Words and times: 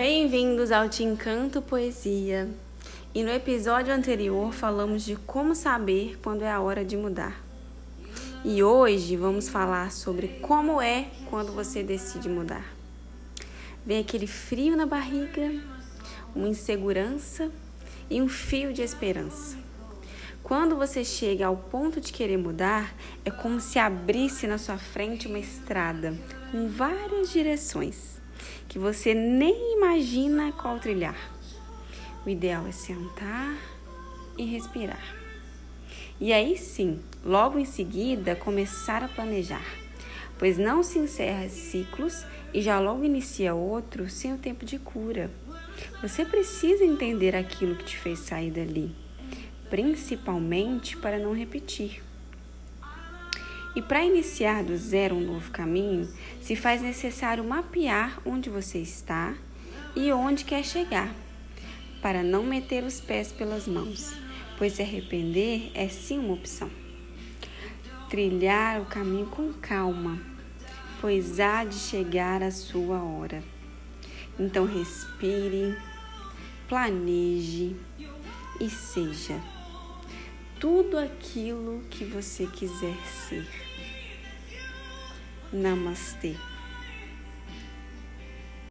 Bem-vindos 0.00 0.70
ao 0.70 0.88
Te 0.88 1.02
Encanto 1.02 1.60
Poesia. 1.60 2.48
E 3.12 3.24
no 3.24 3.32
episódio 3.32 3.92
anterior 3.92 4.52
falamos 4.52 5.04
de 5.04 5.16
como 5.16 5.56
saber 5.56 6.20
quando 6.22 6.42
é 6.42 6.52
a 6.52 6.60
hora 6.60 6.84
de 6.84 6.96
mudar. 6.96 7.42
E 8.44 8.62
hoje 8.62 9.16
vamos 9.16 9.48
falar 9.48 9.90
sobre 9.90 10.28
como 10.40 10.80
é 10.80 11.08
quando 11.28 11.50
você 11.50 11.82
decide 11.82 12.28
mudar. 12.28 12.64
Vem 13.84 13.98
aquele 13.98 14.28
frio 14.28 14.76
na 14.76 14.86
barriga, 14.86 15.52
uma 16.32 16.46
insegurança 16.46 17.50
e 18.08 18.22
um 18.22 18.28
fio 18.28 18.72
de 18.72 18.82
esperança. 18.82 19.58
Quando 20.44 20.76
você 20.76 21.04
chega 21.04 21.48
ao 21.48 21.56
ponto 21.56 22.00
de 22.00 22.12
querer 22.12 22.36
mudar, 22.36 22.94
é 23.24 23.32
como 23.32 23.58
se 23.58 23.80
abrisse 23.80 24.46
na 24.46 24.58
sua 24.58 24.78
frente 24.78 25.26
uma 25.26 25.40
estrada 25.40 26.16
com 26.52 26.68
várias 26.68 27.32
direções 27.32 28.18
que 28.68 28.78
você 28.78 29.14
nem 29.14 29.76
imagina 29.76 30.52
qual 30.52 30.78
trilhar. 30.78 31.16
O 32.24 32.28
ideal 32.28 32.66
é 32.66 32.72
sentar 32.72 33.56
e 34.36 34.44
respirar. 34.44 35.16
E 36.20 36.32
aí 36.32 36.56
sim, 36.56 37.00
logo 37.24 37.58
em 37.58 37.64
seguida, 37.64 38.34
começar 38.34 39.04
a 39.04 39.08
planejar, 39.08 39.64
pois 40.38 40.58
não 40.58 40.82
se 40.82 40.98
encerra 40.98 41.48
ciclos 41.48 42.24
e 42.52 42.60
já 42.60 42.80
logo 42.80 43.04
inicia 43.04 43.54
outro 43.54 44.08
sem 44.10 44.34
o 44.34 44.38
tempo 44.38 44.64
de 44.64 44.78
cura. 44.78 45.30
Você 46.02 46.24
precisa 46.24 46.84
entender 46.84 47.36
aquilo 47.36 47.76
que 47.76 47.84
te 47.84 47.96
fez 47.96 48.18
sair 48.18 48.50
dali, 48.50 48.94
principalmente 49.70 50.96
para 50.96 51.18
não 51.18 51.32
repetir. 51.32 52.07
E 53.78 53.82
para 53.82 54.04
iniciar 54.04 54.64
do 54.64 54.76
zero 54.76 55.14
um 55.14 55.20
novo 55.20 55.52
caminho, 55.52 56.12
se 56.42 56.56
faz 56.56 56.82
necessário 56.82 57.44
mapear 57.44 58.20
onde 58.26 58.50
você 58.50 58.78
está 58.78 59.36
e 59.94 60.10
onde 60.10 60.44
quer 60.44 60.64
chegar, 60.64 61.14
para 62.02 62.24
não 62.24 62.42
meter 62.42 62.82
os 62.82 63.00
pés 63.00 63.30
pelas 63.30 63.68
mãos, 63.68 64.12
pois 64.58 64.72
se 64.72 64.82
arrepender 64.82 65.70
é 65.74 65.86
sim 65.86 66.18
uma 66.18 66.34
opção. 66.34 66.68
Trilhar 68.10 68.80
o 68.80 68.86
caminho 68.86 69.26
com 69.26 69.52
calma, 69.52 70.20
pois 71.00 71.38
há 71.38 71.62
de 71.62 71.76
chegar 71.76 72.42
a 72.42 72.50
sua 72.50 73.00
hora. 73.00 73.44
Então 74.40 74.66
respire, 74.66 75.78
planeje 76.68 77.76
e 78.60 78.68
seja 78.68 79.40
tudo 80.60 80.98
aquilo 80.98 81.82
que 81.90 82.04
você 82.04 82.46
quiser 82.46 82.96
ser. 83.06 83.46
Namastê. 85.52 86.34